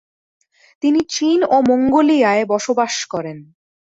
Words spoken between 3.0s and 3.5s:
করেন।